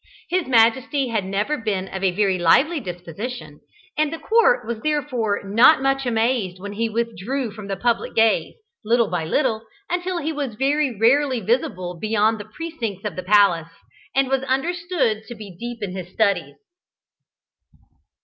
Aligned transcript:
His 0.29 0.47
majesty 0.47 1.09
had 1.09 1.25
never 1.25 1.57
been 1.59 1.87
of 1.89 2.03
a 2.03 2.09
very 2.09 2.39
lively 2.39 2.79
disposition, 2.79 3.61
and 3.95 4.11
the 4.11 4.17
court 4.17 4.65
was 4.65 4.79
therefore 4.79 5.43
not 5.43 5.83
much 5.83 6.07
amazed 6.07 6.59
when 6.59 6.73
he 6.73 6.89
withdrew 6.89 7.51
from 7.51 7.67
the 7.67 7.75
public 7.75 8.15
gaze, 8.15 8.55
little 8.83 9.09
by 9.11 9.25
little, 9.25 9.63
until 9.91 10.17
he 10.17 10.31
was 10.31 10.55
very 10.55 10.97
rarely 10.97 11.39
visible 11.39 11.99
beyond 12.01 12.39
the 12.39 12.45
precincts 12.51 13.05
of 13.05 13.15
the 13.15 13.21
palace, 13.21 13.69
and 14.15 14.27
was 14.27 14.41
understood 14.45 15.21
to 15.27 15.35
be 15.35 15.55
deep 15.55 15.83
in 15.83 15.95
his 15.95 16.11
studies. 16.11 16.55